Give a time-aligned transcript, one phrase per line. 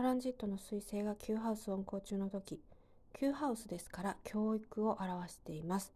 [0.00, 2.58] トランジットの彗星が Q ハウス運行中の時
[3.12, 5.92] Q ハウスですから教育を表しています。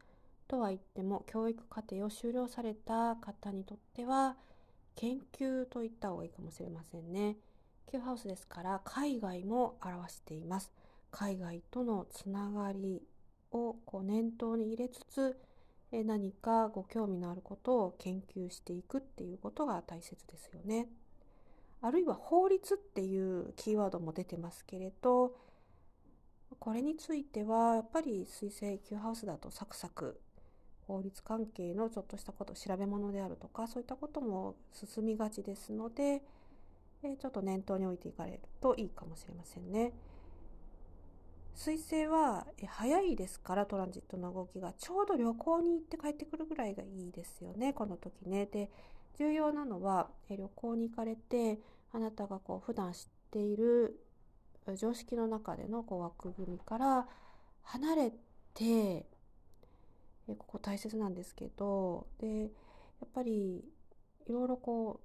[0.47, 4.37] とは言っても教育課程を修了された方にとっては
[4.95, 7.37] 研究と言った方がいいかもしれませんね。
[7.91, 10.71] Q ハウスですから海外も表しています。
[11.11, 13.01] 海外とのつながり
[13.53, 15.35] をこう念頭に入れつつ
[15.91, 20.89] 何かご興味のあることを研究していくっていうことが大切ですよね。
[21.85, 25.37] あるいは法律っていうキーワードも出てますけれど
[26.59, 30.19] これについてはやっぱり水星 Q ハウスだとサクサク
[30.87, 36.23] 法律関係のちょっとしたこと調べ物であるとかそういったことも進みがちですので
[37.03, 39.93] ちょっと念頭に置いていかれるといいかもしれませんね。
[41.55, 48.47] 彗星は早いですからトランジットの動きがちょうど旅行に行って帰ってくるぐらいがいいですよねこの時ね。
[48.47, 48.71] で
[49.17, 51.61] 重要なのは旅行に行かれて
[51.95, 53.01] あなたがこう普段知っ
[53.31, 54.01] ている
[54.77, 57.07] 常識の中でのこう枠組みから
[57.63, 58.13] 離れ
[58.53, 59.07] て
[60.27, 62.47] ここ大切なんですけどでや
[63.05, 63.65] っぱり
[64.27, 65.01] いろいろこ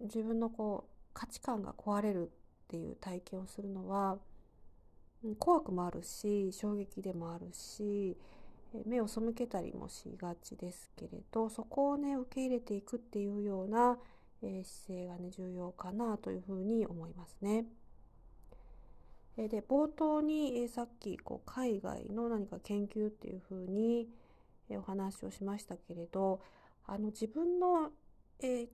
[0.00, 2.30] う自分のこう価値観が壊れるっ
[2.68, 4.16] ていう体験をするのは
[5.38, 8.16] 怖くもあるし衝撃でもあるし
[8.86, 13.98] 目を背けたりもしがちですけれどそこをね受け入れていくっていうような、
[14.42, 17.66] え姿勢がね重要かなというふうに思いますね。
[19.36, 24.08] えで冒頭に、えさっきこう海外の何か研究っていうふうに、
[24.68, 26.40] えお話をしましたけれど
[26.86, 27.90] あの自分の、
[28.42, 28.68] え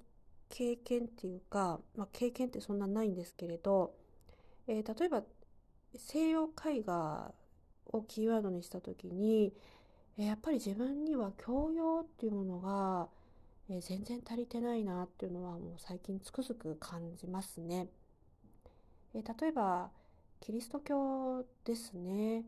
[0.48, 3.94] 経験っていうか、まあ、経験ってそんなないんですけれど、
[4.68, 5.22] え、例えば
[5.96, 7.32] 西洋絵画
[7.86, 9.52] をキーワードにした時に、
[10.16, 13.08] やっぱり自分には教養っていうものが、
[13.68, 17.88] えー、全然足りてないなっていうのはもう最近つくづく感じますね。
[19.14, 19.90] え例えば
[20.40, 22.44] キリスト教ですね、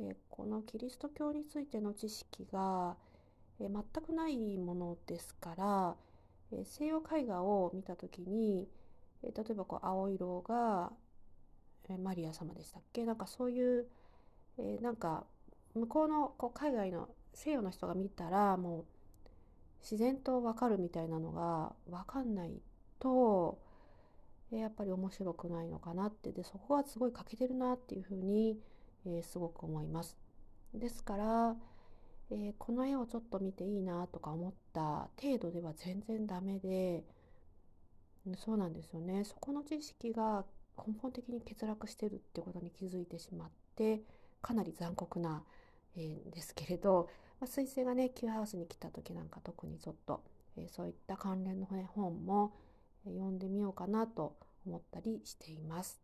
[0.00, 2.96] えこのキリスト教についての知識が、
[3.60, 5.96] え全くないものですから
[6.52, 8.68] え西洋絵画を見た時に、
[9.22, 10.92] え例えばこう青色が、
[11.88, 13.04] えマリア様でしたっけ？
[13.04, 13.86] なんかそういう、
[14.58, 15.24] えなんか
[15.74, 18.84] 向こうのこう海外の西洋の人が見たらもう
[19.84, 22.60] 自然と分かるみたいなのが分かんない
[22.98, 23.58] と、
[24.50, 28.58] やっぱり面白くないのかなってでそこはすごい欠けてるなっていうふうに、
[29.04, 30.16] えー、すごく思います。
[30.72, 31.56] ですから、
[32.30, 37.04] えー、この絵をちょっと見ていいなとか思った程度では全然ダメで
[38.36, 40.44] そうなんですよねそこの知識が
[40.78, 44.00] 根本的に欠落してるってことに気づいてしまって
[44.42, 45.42] かなり残酷な、
[45.96, 47.08] えー、ですけれど、
[47.40, 50.22] まあ、彗星がね Q ハウスに来た時なんか特にちょっと、
[50.56, 52.52] えー、そういった関連の、ね、本も、
[53.04, 56.00] 読んでみようかなと思ったりしています。